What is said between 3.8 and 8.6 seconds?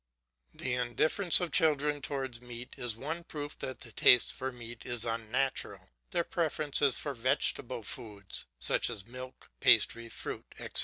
the taste for meat is unnatural; their preference is for vegetable foods,